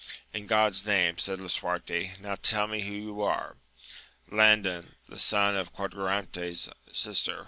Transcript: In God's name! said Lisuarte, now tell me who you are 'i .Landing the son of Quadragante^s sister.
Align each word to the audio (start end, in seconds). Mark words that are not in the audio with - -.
In 0.33 0.47
God's 0.47 0.83
name! 0.83 1.19
said 1.19 1.37
Lisuarte, 1.39 2.13
now 2.19 2.33
tell 2.33 2.65
me 2.65 2.81
who 2.81 2.91
you 2.91 3.21
are 3.21 3.55
'i 4.31 4.35
.Landing 4.35 4.95
the 5.07 5.19
son 5.19 5.55
of 5.55 5.75
Quadragante^s 5.75 6.71
sister. 6.91 7.39